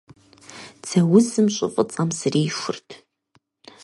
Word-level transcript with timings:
Дзэ 0.81 0.99
узым 1.15 1.47
щӀы 1.55 1.67
фӀыцӀэм 1.73 2.09
срихурт. 2.17 2.87